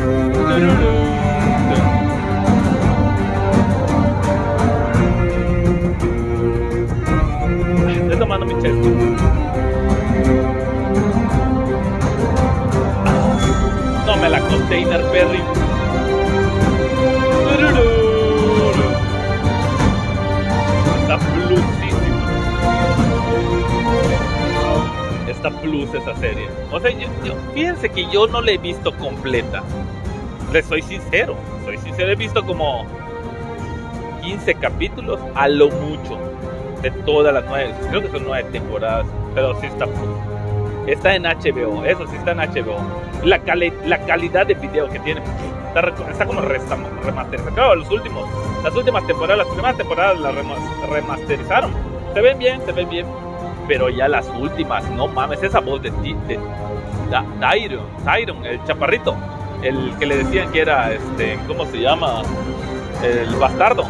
Estoy 7.89 8.19
tomando 8.19 8.47
mi 8.47 8.61
chesco. 8.61 8.89
No 14.07 14.17
me 14.17 14.29
la 14.29 14.41
container 14.41 15.03
Perry. 15.13 15.70
Plus 25.63 25.93
esa 25.95 26.15
serie. 26.17 26.49
O 26.73 26.81
sea, 26.81 26.91
yo, 26.91 27.09
yo- 27.25 27.35
fíjense 27.55 27.89
que 27.91 28.07
yo 28.11 28.27
no 28.27 28.41
la 28.41 28.53
he 28.53 28.59
visto 28.59 28.93
completa. 28.97 29.63
Les 30.53 30.65
soy 30.67 30.83
sincero. 30.83 31.35
Soy 31.65 31.79
sincero, 31.79 32.11
he 32.11 32.17
visto 32.17 32.45
como 32.45 32.87
15 34.23 34.55
capítulos 34.55 35.19
a 35.35 35.49
lo 35.49 35.69
mucho. 35.71 36.19
De 36.83 36.91
todas 36.91 37.35
las 37.35 37.45
nueve. 37.47 37.75
Creo 37.91 38.03
que 38.03 38.09
son 38.09 38.25
nueve 38.25 38.49
temporadas. 38.53 39.07
Pero 39.35 39.59
sí 39.61 39.67
está. 39.67 39.87
Está 40.87 41.15
en 41.15 41.25
HBO, 41.25 41.85
eso 41.85 42.07
sí 42.09 42.17
está 42.17 42.33
en 42.33 42.39
HBO. 42.39 42.77
La, 43.23 43.39
cali- 43.41 43.73
la 43.87 43.99
calidad 44.07 44.47
de 44.47 44.55
video 44.55 44.89
que 44.89 44.99
tiene 45.01 45.21
está, 45.69 45.81
está 46.11 46.27
como 46.27 46.41
remasterizado. 46.41 47.55
Claro, 47.55 47.75
los 47.77 47.91
últimos, 47.91 48.27
las 48.65 48.75
últimas 48.75 49.07
temporadas, 49.07 49.45
las 49.47 49.55
primeras 49.55 49.77
temporadas 49.77 50.19
las 50.19 50.35
rema- 50.35 50.89
remasterizaron. 50.91 51.71
Se 52.15 52.21
ven 52.23 52.39
bien, 52.39 52.61
se 52.65 52.73
ven 52.73 52.89
bien. 52.89 53.07
Pero 53.71 53.89
ya 53.89 54.09
las 54.09 54.29
últimas, 54.31 54.91
no 54.91 55.07
mames, 55.07 55.45
esa 55.45 55.61
voz 55.61 55.81
de, 55.81 55.93
de 55.93 56.41
Da- 57.09 57.25
Tyron, 58.05 58.45
el 58.45 58.61
chaparrito, 58.65 59.15
el 59.63 59.97
que 59.97 60.07
le 60.07 60.17
decían 60.17 60.51
que 60.51 60.59
era, 60.61 60.93
este, 60.93 61.39
¿cómo 61.47 61.65
se 61.67 61.81
llama? 61.81 62.27
El 63.01 63.37
bastardo. 63.37 63.85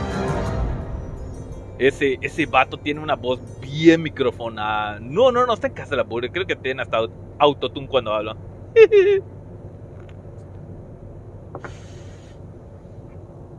Ese, 1.78 2.18
ese 2.20 2.44
vato 2.44 2.76
tiene 2.76 3.00
una 3.00 3.16
voz 3.16 3.40
bien 3.58 4.02
microfonada. 4.02 4.98
No, 5.00 5.32
no, 5.32 5.46
no 5.46 5.54
está 5.54 5.68
en 5.68 5.72
casa 5.72 5.92
de 5.92 5.96
la 5.96 6.04
pobre. 6.04 6.30
Creo 6.30 6.44
que 6.44 6.56
tiene 6.56 6.82
hasta 6.82 6.98
autotune 7.38 7.88
cuando 7.88 8.12
habla. 8.12 8.36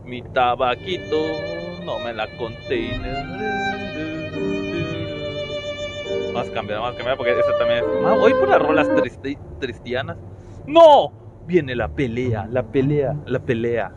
Mi 0.03 0.21
tabaquito, 0.21 1.47
no 1.83 1.99
me 1.99 2.13
la 2.13 2.27
container. 2.37 3.25
Vamos 6.33 6.49
cambiar, 6.51 6.79
vamos 6.79 6.95
cambiar 6.95 7.17
porque 7.17 7.39
esa 7.39 7.57
también 7.57 7.79
es. 7.79 7.85
Ah, 8.05 8.15
por 8.39 8.49
las 8.49 8.61
rolas. 8.61 8.89
¡No! 10.65 11.11
Viene 11.45 11.75
la 11.75 11.89
pelea, 11.89 12.47
la 12.49 12.63
pelea, 12.63 13.15
la 13.25 13.39
pelea. 13.39 13.91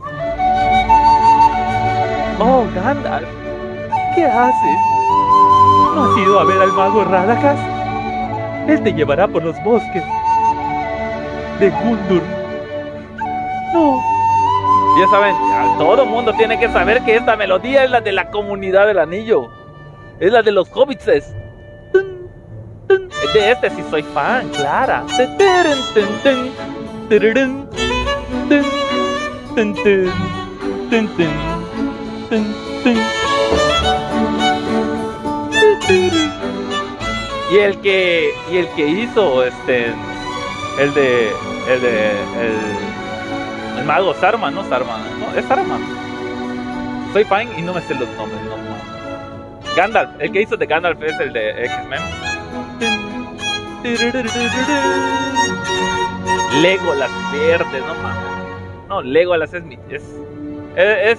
Oh, 2.41 2.65
Gandalf. 2.75 3.29
¿Qué 4.15 4.25
haces? 4.25 4.79
¿No 5.95 6.05
has 6.05 6.19
ido 6.19 6.41
a 6.41 6.45
ver 6.45 6.61
al 6.63 6.73
mago 6.73 7.05
Radagast? 7.05 7.63
Él 8.69 8.83
te 8.83 8.93
llevará 8.93 9.29
por 9.29 9.45
los 9.45 9.63
bosques 9.63 10.03
de 11.61 11.71
Gundur. 11.71 12.23
No. 13.73 14.01
Ya 14.99 15.09
saben, 15.09 15.35
todo 15.79 16.07
mundo 16.07 16.33
tiene 16.33 16.59
que 16.59 16.69
saber 16.69 17.03
que 17.03 17.17
esta 17.17 17.37
melodía 17.37 17.85
es 17.85 17.91
la 17.91 18.01
de 18.01 18.13
la 18.13 18.31
comunidad 18.31 18.87
del 18.87 18.99
anillo. 18.99 19.49
Es 20.19 20.33
la 20.33 20.43
de 20.43 20.53
los 20.53 20.69
hobbitses. 20.73 21.35
De 22.89 23.51
este 23.51 23.71
sí 23.71 23.83
soy 23.91 24.03
fan, 24.03 24.49
Clara. 24.51 25.05
Y 37.51 37.57
el 37.57 37.79
que 37.81 38.35
y 38.51 38.57
el 38.57 38.69
que 38.71 38.89
hizo 38.89 39.45
este 39.45 39.87
el 40.79 40.95
de 40.95 41.33
el 41.69 41.81
de 41.81 42.11
el, 42.41 43.79
el 43.79 43.85
mago 43.85 44.15
Sarman, 44.15 44.55
no 44.55 44.65
Sarman, 44.69 45.01
no, 45.21 45.39
es 45.39 45.45
Sarman. 45.47 45.81
Soy 47.13 47.25
fan 47.25 47.49
y 47.59 47.63
no 47.63 47.75
me 47.75 47.81
sé 47.81 47.95
los 47.95 48.09
nombres, 48.11 48.41
no. 48.43 48.55
Gandalf, 49.77 50.11
el 50.21 50.31
que 50.31 50.43
hizo 50.43 50.57
de 50.57 50.67
Gandalf 50.67 51.03
es 51.03 51.19
el 51.19 51.33
de 51.33 51.65
X-Men. 51.65 52.34
Legolas 56.63 57.11
verde, 57.33 57.81
no 57.81 57.95
mames. 58.03 58.89
No, 58.89 59.03
Legolas 59.03 59.53
es 59.53 59.63
mi 59.63 59.79
es 59.91 60.03
es, 60.77 61.19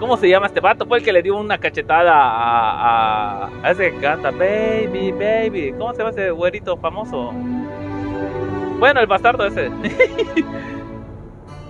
¿Cómo 0.00 0.16
se 0.16 0.28
llama 0.28 0.46
este 0.46 0.60
vato? 0.60 0.86
Fue 0.86 0.98
el 0.98 1.04
que 1.04 1.12
le 1.12 1.22
dio 1.22 1.36
una 1.36 1.58
cachetada 1.58 2.12
a, 2.14 3.50
ese 3.70 3.92
que 3.92 3.98
canta 3.98 4.30
Baby, 4.30 5.12
baby. 5.12 5.74
¿Cómo 5.78 5.92
se 5.92 5.98
llama 5.98 6.10
ese 6.10 6.30
güerito 6.30 6.76
famoso? 6.76 7.32
Bueno, 8.78 9.00
el 9.00 9.06
bastardo 9.06 9.46
ese. 9.46 9.70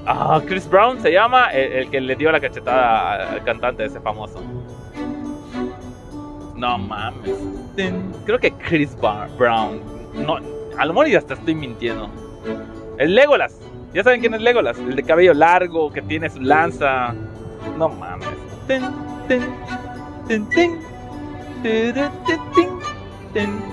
ah, 0.07 0.41
Chris 0.47 0.69
Brown 0.69 1.01
se 1.01 1.13
llama 1.13 1.51
el, 1.51 1.89
que 1.91 2.01
le 2.01 2.17
dio 2.17 2.33
la 2.33 2.41
cachetada 2.41 3.33
al 3.33 3.45
cantante 3.45 3.85
ese 3.85 4.01
famoso. 4.01 4.41
No 6.55 6.79
mames. 6.79 7.39
Creo 8.25 8.39
que 8.39 8.53
Chris 8.53 8.97
Brown. 9.37 9.96
No, 10.25 10.37
a 10.77 10.87
lo 10.87 10.93
mejor 10.93 11.09
ya 11.09 11.19
hasta 11.19 11.35
estoy 11.35 11.55
mintiendo. 11.55 12.09
El 12.99 13.15
Legolas. 13.15 13.59
¿Ya 13.93 14.03
saben 14.03 14.21
quién 14.21 14.35
es 14.35 14.43
Legolas? 14.43 14.79
El 14.79 14.97
de 14.97 15.03
cabello 15.03 15.35
largo, 15.35 15.93
que 15.93 16.03
tiene 16.03 16.29
su 16.29 16.41
lanza. 16.41 17.15
No 17.79 17.89
mames. 17.89 18.29
Tin, 18.67 18.83
tin, 20.29 20.49
tin. 20.51 20.81
Turu, 21.63 22.11
tin, 22.27 22.41
tin. 22.55 23.67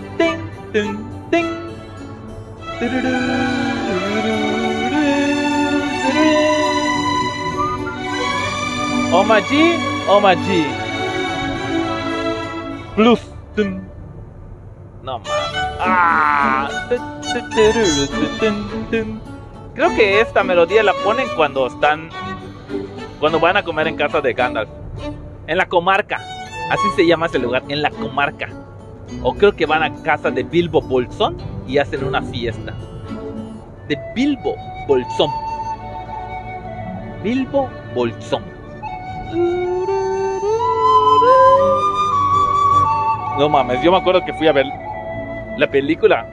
Tin, 13.56 13.83
No 15.04 15.20
mames. 15.20 15.32
Ah. 15.82 16.70
Creo 19.76 19.90
que 19.96 20.22
esta 20.22 20.44
melodía 20.44 20.82
la 20.82 20.94
ponen 21.04 21.28
cuando 21.36 21.68
están 21.68 22.10
cuando 23.20 23.38
van 23.40 23.58
a 23.58 23.64
comer 23.64 23.88
en 23.88 23.98
casa 23.98 24.22
de 24.22 24.34
Gandalf. 24.34 24.70
En 25.48 25.58
la 25.58 25.66
comarca. 25.66 26.22
Así 26.72 26.84
se 26.96 27.06
llama 27.06 27.26
ese 27.26 27.38
lugar, 27.38 27.64
en 27.68 27.82
la 27.82 27.90
comarca. 27.90 28.48
O 29.22 29.34
creo 29.34 29.54
que 29.54 29.66
van 29.66 29.84
a 29.84 29.94
casa 30.04 30.32
de 30.32 30.44
Bilbo 30.44 30.82
Bolsón 30.82 31.36
y 31.68 31.80
hacen 31.80 32.06
una 32.06 32.22
fiesta. 32.22 32.74
De 33.90 34.00
Bilbo 34.16 34.56
Bolsón. 34.88 35.30
Bilbo 37.22 37.70
Bolsón. 37.94 38.44
No 43.38 43.50
mames, 43.50 43.82
yo 43.82 43.92
me 43.92 43.98
acuerdo 43.98 44.24
que 44.24 44.34
fui 44.34 44.48
a 44.48 44.54
ver 44.54 44.66
la 45.58 45.68
película 45.68 46.28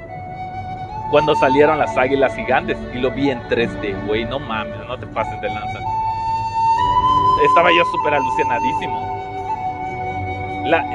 cuando 1.10 1.34
salieron 1.34 1.78
las 1.78 1.96
águilas 1.96 2.34
gigantes 2.36 2.78
y 2.94 2.98
lo 2.98 3.10
vi 3.10 3.30
en 3.30 3.40
3D, 3.48 4.06
güey. 4.06 4.24
No 4.24 4.38
mames, 4.38 4.78
no 4.86 4.98
te 4.98 5.06
pases 5.08 5.40
de 5.40 5.48
lanza 5.48 5.80
estaba 7.44 7.70
yo 7.70 7.84
súper 7.86 8.14
alucinadísimo. 8.14 9.20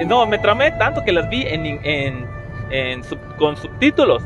No, 0.07 0.25
me 0.25 0.37
tramé 0.37 0.71
tanto 0.71 1.03
que 1.03 1.11
las 1.11 1.29
vi 1.29 1.43
en, 1.43 1.65
en, 1.65 2.27
en 2.69 3.01
con 3.37 3.57
subtítulos 3.57 4.23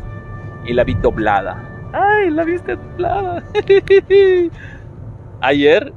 y 0.65 0.73
la 0.73 0.83
vi 0.83 0.93
doblada. 0.95 1.63
¡Ay, 1.93 2.29
la 2.29 2.43
viste 2.43 2.75
doblada! 2.75 3.43
Ayer, 5.41 5.93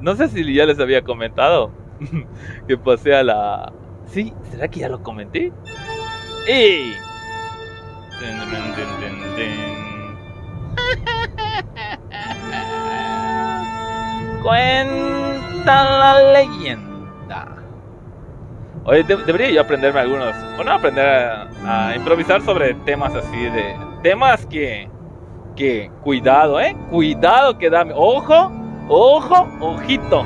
no 0.00 0.16
sé 0.16 0.28
si 0.28 0.54
ya 0.54 0.64
les 0.64 0.80
había 0.80 1.02
comentado 1.02 1.70
que 2.66 2.76
pasé 2.76 3.14
a 3.14 3.22
la. 3.22 3.72
Sí, 4.06 4.32
¿será 4.50 4.68
que 4.68 4.80
ya 4.80 4.88
lo 4.88 5.02
comenté? 5.02 5.52
¡Ey! 6.48 6.94
Cuenta 14.42 15.84
la 15.84 16.32
leyenda. 16.32 17.46
Oye, 18.84 19.02
de- 19.02 19.16
debería 19.24 19.50
yo 19.50 19.60
aprenderme 19.62 20.00
algunos. 20.00 20.34
Bueno, 20.56 20.72
aprender 20.72 21.06
a, 21.06 21.48
a 21.88 21.96
improvisar 21.96 22.42
sobre 22.42 22.74
temas 22.74 23.14
así 23.14 23.36
de. 23.36 23.74
Temas 24.02 24.46
que. 24.46 24.88
que, 25.56 25.90
cuidado, 26.02 26.60
eh, 26.60 26.76
cuidado 26.90 27.58
que 27.58 27.70
dame, 27.70 27.92
ojo, 27.96 28.52
ojo, 28.88 29.48
ojito, 29.60 30.24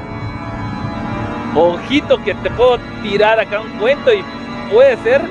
ojito 1.54 2.22
que 2.24 2.34
te 2.34 2.50
puedo 2.50 2.78
tirar 3.02 3.38
acá 3.38 3.60
un 3.60 3.70
cuento 3.78 4.12
y 4.12 4.22
puede 4.72 4.96
ser 4.98 5.22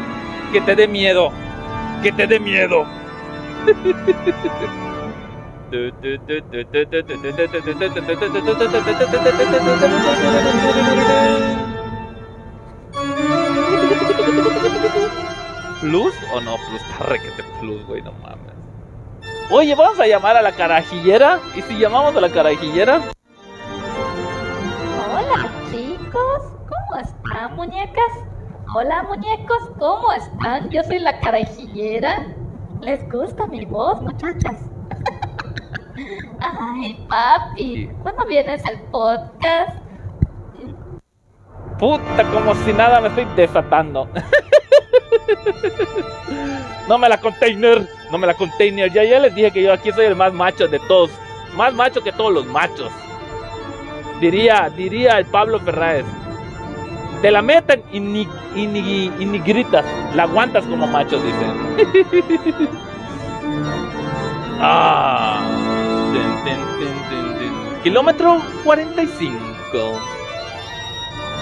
que 0.54 0.62
te 0.62 0.76
dé 0.76 0.88
miedo, 0.88 1.32
que 2.02 2.12
te 2.12 2.28
dé 2.28 2.40
miedo. 2.40 2.86
¿Plus 15.82 16.14
o 16.34 16.42
no 16.42 16.56
plus? 16.58 16.82
Está 16.82 17.60
plus, 17.60 17.86
güey, 17.86 18.02
no 18.02 18.12
mames. 18.14 18.40
Oye, 19.52 19.76
vamos 19.76 20.00
a 20.00 20.08
llamar 20.08 20.38
a 20.38 20.42
la 20.42 20.52
carajillera. 20.52 21.40
¿Y 21.56 21.62
si 21.62 21.78
llamamos 21.78 22.16
a 22.16 22.22
la 22.22 22.30
carajillera? 22.30 23.02
Hola, 25.12 25.50
chicos. 25.72 26.44
¿Cómo 26.68 27.02
están, 27.02 27.56
muñecas? 27.56 28.29
Hola, 28.76 29.02
muñecos. 29.04 29.72
¿Cómo 29.80 30.14
están? 30.14 30.70
Yo 30.70 30.84
soy 30.84 31.00
la 31.00 31.20
carajillera. 31.20 32.28
¿Les 32.82 33.10
gusta 33.10 33.48
mi 33.48 33.66
voz, 33.66 34.00
muchachas? 34.02 34.58
Ay, 36.40 37.04
papi. 37.10 37.90
¿Cuándo 38.04 38.26
vienes 38.26 38.64
al 38.68 38.80
podcast? 38.92 39.76
Puta, 41.80 42.24
como 42.32 42.54
si 42.56 42.72
nada 42.74 43.02
me 43.02 43.08
estoy 43.08 43.26
desatando. 43.36 44.08
No 46.88 46.98
me 46.98 47.08
la 47.08 47.20
container, 47.20 47.88
no 48.12 48.18
me 48.18 48.26
la 48.26 48.34
container. 48.34 48.92
Ya, 48.92 49.04
ya 49.04 49.20
les 49.20 49.36
dije 49.36 49.52
que 49.52 49.62
yo 49.62 49.72
aquí 49.72 49.92
soy 49.92 50.08
el 50.08 50.16
más 50.16 50.34
macho 50.34 50.68
de 50.68 50.80
todos. 50.80 51.12
Más 51.56 51.72
macho 51.72 52.02
que 52.02 52.12
todos 52.12 52.34
los 52.34 52.48
machos. 52.48 52.92
Diría, 54.20 54.72
diría 54.76 55.20
el 55.20 55.26
Pablo 55.28 55.60
Ferraes. 55.60 56.06
Te 57.22 57.32
la 57.32 57.42
meten 57.42 57.84
y 57.92 58.00
ni, 58.00 58.28
y 58.56 58.66
ni, 58.66 59.40
gritas. 59.40 59.86
La 60.16 60.24
aguantas 60.24 60.66
como 60.66 60.88
macho, 60.88 61.22
dicen. 61.22 62.70
ah. 64.62 65.42
Kilómetro 67.84 68.42
45. 68.64 69.40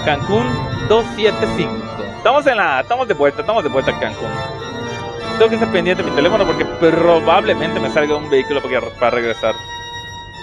Cancún 0.05 0.45
275. 0.89 1.73
Estamos 2.17 2.47
en 2.47 2.57
la. 2.57 2.81
Estamos 2.81 3.07
de 3.07 3.13
vuelta, 3.13 3.41
estamos 3.41 3.63
de 3.63 3.69
vuelta 3.69 3.91
a 3.91 3.99
Cancún. 3.99 4.29
Tengo 5.37 5.49
que 5.49 5.55
estar 5.55 5.71
pendiente 5.71 6.01
de 6.01 6.09
mi 6.09 6.15
teléfono 6.15 6.45
porque 6.45 6.65
probablemente 6.65 7.79
me 7.79 7.91
salga 7.91 8.15
un 8.15 8.29
vehículo 8.29 8.61
para 8.99 9.11
regresar. 9.11 9.53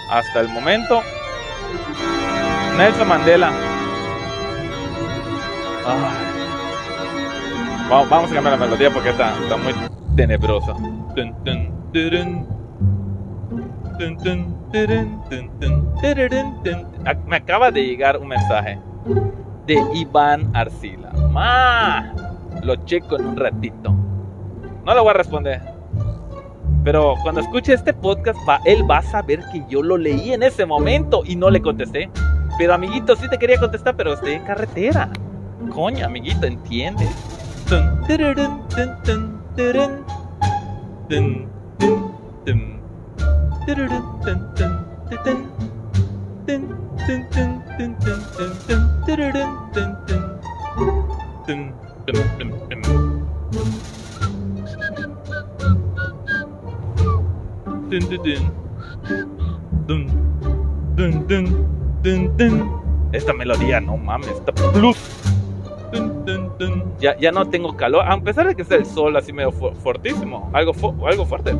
Hasta 0.09 0.39
el 0.39 0.49
momento. 0.49 1.01
Nelson 2.77 3.07
Mandela. 3.07 3.74
Vamos, 7.89 8.31
a 8.31 8.33
cambiar 8.33 8.57
la 8.59 8.65
melodía 8.65 8.89
porque 8.91 9.09
está, 9.09 9.37
está 9.37 9.55
muy 9.57 9.73
tenebrosa. 10.15 10.73
Me 17.27 17.35
acaba 17.35 17.69
de 17.69 17.85
llegar 17.85 18.17
un 18.17 18.27
mensaje 18.29 18.79
de 19.67 19.79
Iván 19.93 20.49
Arcila. 20.55 21.11
Lo 22.63 22.75
checo 22.85 23.17
en 23.17 23.27
un 23.27 23.35
ratito. 23.37 23.91
No 24.85 24.93
le 24.93 25.01
voy 25.01 25.09
a 25.11 25.13
responder. 25.13 25.61
Pero 26.83 27.13
cuando 27.21 27.41
escuche 27.41 27.73
este 27.73 27.93
podcast, 27.93 28.39
va, 28.49 28.59
él 28.65 28.89
va 28.89 28.97
a 28.99 29.01
saber 29.03 29.39
que 29.51 29.63
yo 29.69 29.83
lo 29.83 29.97
leí 29.97 30.33
en 30.33 30.41
ese 30.41 30.65
momento 30.65 31.21
y 31.25 31.35
no 31.35 31.51
le 31.51 31.61
contesté. 31.61 32.09
Pero 32.57 32.73
amiguito, 32.73 33.15
sí 33.15 33.29
te 33.29 33.37
quería 33.37 33.59
contestar, 33.59 33.95
pero 33.95 34.13
estoy 34.13 34.33
en 34.33 34.43
carretera. 34.43 35.09
Coño, 35.73 36.05
amiguito, 36.05 36.45
entiende. 36.45 37.07
Esta 63.11 63.31
melodía, 63.33 63.79
no 63.79 63.97
mames, 63.97 64.29
esta 64.29 64.51
plus. 64.51 64.97
Ya, 66.99 67.17
ya 67.17 67.31
no 67.31 67.47
tengo 67.49 67.75
calor, 67.75 68.05
a 68.07 68.19
pesar 68.21 68.47
de 68.47 68.55
que 68.55 68.61
está 68.61 68.75
el 68.75 68.85
sol 68.85 69.15
así 69.15 69.33
medio 69.33 69.51
fortísimo, 69.51 70.49
algo, 70.53 70.73
algo 71.07 71.25
fuerte. 71.25 71.55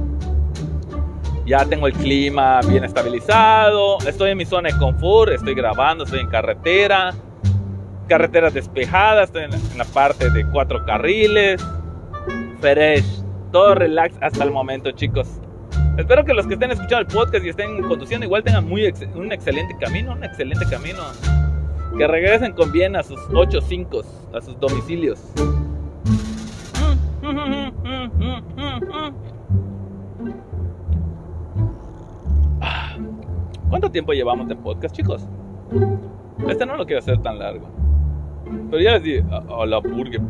Ya 1.45 1.63
tengo 1.65 1.85
el 1.87 1.93
clima 1.93 2.59
bien 2.67 2.83
estabilizado, 2.83 3.99
estoy 4.07 4.31
en 4.31 4.37
mi 4.37 4.45
zona 4.45 4.69
de 4.69 4.77
confort, 4.79 5.31
estoy 5.31 5.53
grabando, 5.53 6.03
estoy 6.03 6.21
en 6.21 6.27
carretera, 6.27 7.13
carreteras 8.07 8.53
despejadas, 8.53 9.29
estoy 9.29 9.43
en 9.43 9.77
la, 9.77 9.85
parte 9.85 10.29
de 10.31 10.45
cuatro 10.47 10.83
carriles, 10.85 11.63
fresh, 12.59 13.21
todo 13.51 13.75
relax 13.75 14.15
hasta 14.21 14.43
el 14.43 14.51
momento 14.51 14.91
chicos. 14.91 15.39
Espero 15.97 16.25
que 16.25 16.33
los 16.33 16.45
que 16.47 16.55
estén 16.55 16.71
escuchando 16.71 16.99
el 16.99 17.07
podcast 17.07 17.45
y 17.45 17.49
estén 17.49 17.81
conduciendo 17.83 18.25
igual 18.25 18.43
tengan 18.43 18.67
muy 18.67 18.91
un 19.13 19.31
excelente 19.31 19.75
camino, 19.79 20.13
un 20.13 20.23
excelente 20.23 20.65
camino. 20.69 21.03
Que 21.97 22.07
regresen 22.07 22.51
con 22.51 22.73
bien 22.73 22.95
a 22.97 23.03
sus 23.03 23.19
8 23.33 23.61
5, 23.61 24.01
a 24.33 24.41
sus 24.41 24.59
domicilios. 24.59 25.19
¿Cuánto 33.69 33.89
tiempo 33.91 34.11
llevamos 34.11 34.49
de 34.49 34.55
podcast, 34.57 34.93
chicos? 34.93 35.25
Este 36.49 36.65
no 36.65 36.75
lo 36.75 36.85
quiero 36.85 36.99
hacer 36.99 37.21
tan 37.21 37.39
largo. 37.39 37.69
Pero 38.69 38.83
ya 38.83 38.91
les 38.93 39.03
dije, 39.03 39.23
a, 39.31 39.65
la 39.65 39.79
burger, 39.79 40.21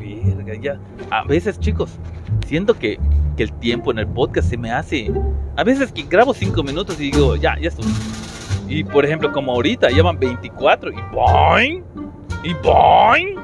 ya. 0.61 0.79
A 1.09 1.23
veces, 1.23 1.59
chicos, 1.59 1.97
siento 2.45 2.75
que, 2.75 2.99
que, 3.37 3.43
el 3.43 3.53
tiempo 3.53 3.91
en 3.91 3.99
el 3.99 4.07
podcast 4.07 4.49
se 4.49 4.57
me 4.57 4.71
hace. 4.71 5.11
A 5.57 5.63
veces 5.63 5.91
que 5.91 6.03
grabo 6.03 6.33
5 6.33 6.61
minutos 6.61 6.99
y 6.99 7.11
digo, 7.11 7.35
ya, 7.35 7.57
ya 7.59 7.69
estoy. 7.69 7.85
Y 8.67 8.83
por 8.83 9.05
ejemplo, 9.05 9.31
como 9.31 9.53
ahorita, 9.53 9.89
llevan 9.89 10.19
24 10.19 10.91
y 10.91 10.95
boing, 11.13 11.83
y 12.43 12.53
boing. 12.55 13.39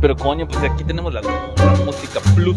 Pero 0.00 0.16
coño, 0.16 0.46
pues 0.46 0.62
aquí 0.62 0.84
tenemos 0.84 1.12
la, 1.12 1.20
la 1.22 1.84
música 1.84 2.20
plus. 2.34 2.56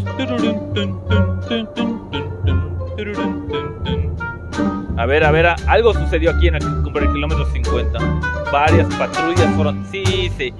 A 4.99 5.05
ver, 5.05 5.23
a 5.23 5.31
ver, 5.31 5.47
algo 5.67 5.93
sucedió 5.93 6.31
aquí 6.31 6.49
en 6.49 6.55
el, 6.55 6.61
kilómetro 7.13 7.45
50. 7.45 7.99
Varias 8.51 8.93
patrullas 8.95 9.47
fueron. 9.55 9.85
Sí, 9.85 10.29
sí. 10.37 10.53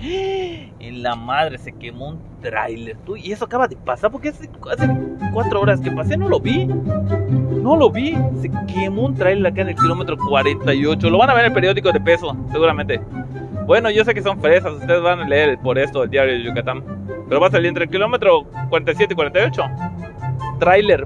En 0.80 1.04
la 1.04 1.13
madre 1.17 1.58
se 1.58 1.73
quemó 1.73 2.12
un 2.12 2.21
tráiler. 2.39 2.95
Y 3.17 3.34
eso 3.34 3.43
acaba 3.43 3.67
de 3.67 3.75
pasar 3.75 4.10
porque 4.10 4.30
hace, 4.30 4.49
cuatro 5.34 5.60
horas 5.60 5.82
que 5.82 5.91
pasé 5.91 6.15
no 6.15 6.30
lo 6.30 6.39
vi. 6.39 6.67
No 6.67 7.75
lo 7.75 7.89
vi. 7.89 8.15
Se 8.41 8.49
quemó 8.73 9.08
un 9.08 9.15
tráiler 9.15 9.52
acá 9.52 9.63
en 9.63 9.69
el 9.69 9.75
kilómetro 9.75 10.15
48. 10.15 11.10
Lo 11.10 11.17
van 11.17 11.32
a 11.32 11.34
ver 11.34 11.43
en 11.43 11.52
el 11.52 11.54
periódico 11.54 11.91
de 11.91 11.99
peso, 11.99 12.34
seguramente. 12.49 13.02
Bueno, 13.65 13.89
yo 13.89 14.06
sé 14.06 14.13
que 14.13 14.21
son 14.21 14.39
fresas. 14.39 14.71
Ustedes 14.71 15.02
van 15.02 15.19
a 15.19 15.28
leer 15.28 15.60
por 15.60 15.78
esto 15.78 16.04
el 16.04 16.12
diario 16.12 16.36
de 16.36 16.43
Yucatán. 16.43 16.82
Pero 17.28 17.41
va 17.41 17.47
a 17.47 17.52
salir 17.52 17.67
entre 17.67 17.84
el 17.84 17.89
kilómetro 17.89 18.45
47 18.69 19.12
y 19.12 19.15
48. 19.17 19.63
Tráiler 20.62 21.04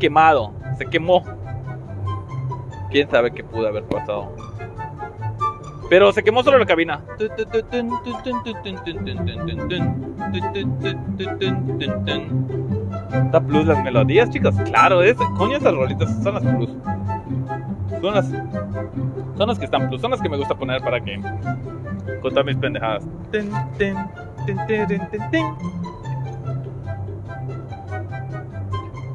quemado. 0.00 0.54
Se 0.78 0.86
quemó 0.86 1.22
quién 2.92 3.10
sabe 3.10 3.32
qué 3.32 3.42
pudo 3.42 3.66
haber 3.66 3.84
pasado. 3.84 4.36
Pero 5.88 6.12
se 6.12 6.22
quemó 6.22 6.42
solo 6.42 6.58
la 6.58 6.66
cabina. 6.66 7.00
¿Está 13.24 13.40
plus 13.40 13.66
las 13.66 13.82
melodías, 13.82 14.30
chicos? 14.30 14.54
Claro, 14.64 15.02
es, 15.02 15.16
coño, 15.36 15.56
esas 15.56 15.74
rolitas 15.74 16.22
son 16.22 16.34
las 16.34 16.44
plus. 16.44 16.70
Son 18.00 18.14
las, 18.14 18.28
son 19.36 19.48
las 19.48 19.58
que 19.58 19.64
están 19.64 19.88
plus, 19.88 20.00
son 20.00 20.10
las 20.12 20.20
que 20.20 20.28
me 20.28 20.36
gusta 20.36 20.54
poner 20.54 20.80
para 20.82 21.00
que 21.00 21.20
contar 22.20 22.44
mis 22.44 22.56
pendejadas. 22.56 23.04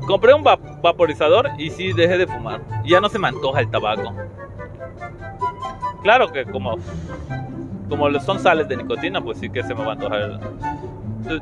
Compré 0.07 0.33
un 0.33 0.41
vaporizador 0.43 1.51
y 1.57 1.69
sí 1.69 1.91
dejé 1.91 2.17
de 2.17 2.27
fumar. 2.27 2.61
Ya 2.85 3.01
no 3.01 3.09
se 3.09 3.19
me 3.19 3.27
antoja 3.27 3.59
el 3.59 3.69
tabaco. 3.69 4.13
Claro 6.01 6.31
que 6.31 6.45
como 6.45 6.77
como 7.89 8.19
son 8.19 8.39
sales 8.39 8.67
de 8.67 8.77
nicotina, 8.77 9.21
pues 9.21 9.37
sí 9.37 9.49
que 9.49 9.63
se 9.63 9.75
me 9.75 9.83
va 9.83 9.89
a 9.89 9.93
antojar. 9.93 10.39
tu, 11.27 11.39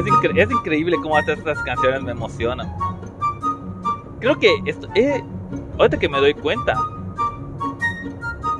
Es, 0.00 0.06
incre- 0.06 0.42
es 0.42 0.50
increíble 0.50 0.96
cómo 1.02 1.16
hacer 1.16 1.38
estas 1.38 1.62
canciones 1.62 2.02
me 2.02 2.12
emocionan. 2.12 2.72
Creo 4.20 4.38
que 4.38 4.48
esto, 4.66 4.88
eh, 4.94 5.22
ahorita 5.78 5.98
que 5.98 6.08
me 6.08 6.18
doy 6.18 6.34
cuenta 6.34 6.74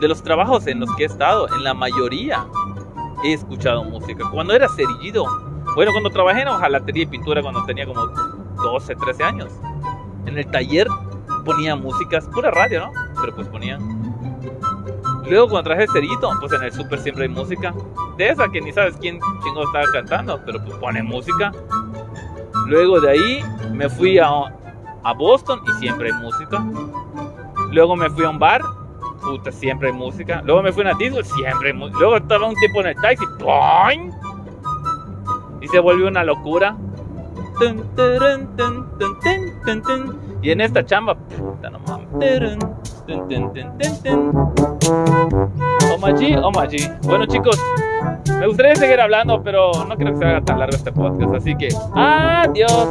de 0.00 0.08
los 0.08 0.22
trabajos 0.22 0.66
en 0.66 0.80
los 0.80 0.94
que 0.96 1.02
he 1.04 1.06
estado, 1.06 1.46
en 1.54 1.64
la 1.64 1.74
mayoría 1.74 2.46
he 3.24 3.32
escuchado 3.32 3.84
música. 3.84 4.28
Cuando 4.30 4.54
era 4.54 4.68
cerillido, 4.68 5.24
bueno, 5.74 5.92
cuando 5.92 6.10
trabajé 6.10 6.42
en 6.42 6.48
hojalatería 6.48 7.02
y 7.04 7.06
pintura 7.06 7.42
cuando 7.42 7.64
tenía 7.64 7.86
como 7.86 8.06
12, 8.06 8.96
13 8.96 9.22
años, 9.24 9.52
en 10.26 10.38
el 10.38 10.46
taller 10.46 10.88
ponía 11.44 11.76
músicas, 11.76 12.26
pura 12.28 12.50
radio, 12.50 12.86
¿no? 12.86 12.92
Pero 13.20 13.34
pues 13.34 13.48
ponía. 13.48 13.78
Luego 15.30 15.48
cuando 15.48 15.70
traje 15.70 15.84
el 15.84 15.90
cerillito, 15.90 16.28
pues 16.40 16.52
en 16.52 16.64
el 16.64 16.72
súper 16.72 16.98
siempre 16.98 17.22
hay 17.22 17.28
música. 17.28 17.72
De 18.16 18.30
esa 18.30 18.48
que 18.48 18.60
ni 18.60 18.72
sabes 18.72 18.96
quién 19.00 19.20
chingo 19.44 19.62
estaba 19.62 19.84
cantando, 19.92 20.40
pero 20.44 20.60
pues 20.64 20.76
pone 20.78 21.04
música. 21.04 21.52
Luego 22.66 23.00
de 23.00 23.10
ahí 23.12 23.44
me 23.72 23.88
fui 23.88 24.18
a, 24.18 24.28
a 24.28 25.14
Boston 25.14 25.60
y 25.68 25.72
siempre 25.78 26.10
hay 26.10 26.20
música. 26.20 26.64
Luego 27.70 27.94
me 27.94 28.10
fui 28.10 28.24
a 28.24 28.30
un 28.30 28.40
bar, 28.40 28.60
puta, 29.22 29.52
siempre 29.52 29.90
hay 29.90 29.94
música. 29.94 30.42
Luego 30.44 30.64
me 30.64 30.72
fui 30.72 30.82
a 30.82 30.90
una 30.90 30.98
disco, 30.98 31.22
siempre 31.22 31.68
hay 31.68 31.76
música. 31.76 32.00
Luego 32.00 32.16
estaba 32.16 32.48
un 32.48 32.56
tiempo 32.56 32.80
en 32.80 32.86
el 32.88 32.96
taxi, 32.96 33.24
¡boing! 33.38 34.10
Y 35.60 35.68
se 35.68 35.78
volvió 35.78 36.08
una 36.08 36.24
locura. 36.24 36.76
Y 40.42 40.50
en 40.50 40.60
esta 40.60 40.84
chamba. 40.84 41.16
Omaji, 45.94 46.36
Omaji. 46.36 46.90
Bueno, 47.02 47.26
chicos, 47.26 47.60
me 48.38 48.46
gustaría 48.46 48.74
seguir 48.76 49.00
hablando, 49.00 49.42
pero 49.42 49.72
no 49.86 49.96
creo 49.96 50.12
que 50.12 50.18
se 50.18 50.24
haga 50.24 50.40
tan 50.40 50.58
largo 50.58 50.76
este 50.76 50.92
podcast. 50.92 51.34
Así 51.34 51.54
que, 51.56 51.68
adiós. 51.94 52.88